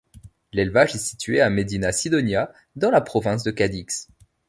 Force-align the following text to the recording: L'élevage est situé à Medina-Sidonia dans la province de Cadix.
L'élevage 0.51 0.95
est 0.95 0.97
situé 0.97 1.41
à 1.41 1.51
Medina-Sidonia 1.51 2.51
dans 2.75 2.89
la 2.89 3.01
province 3.01 3.43
de 3.43 3.51
Cadix. 3.51 4.07